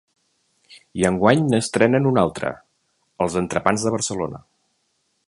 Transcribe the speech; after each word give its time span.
I 1.01 1.05
enguany 1.09 1.43
n’estrenen 1.51 2.09
un 2.13 2.19
altre: 2.23 2.53
els 3.27 3.39
entrepans 3.45 3.87
de 3.89 3.95
Barcelona. 3.97 4.45